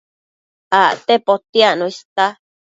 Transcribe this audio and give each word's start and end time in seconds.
Acte 0.79 1.17
potiacno 1.27 1.85
ista 1.95 2.25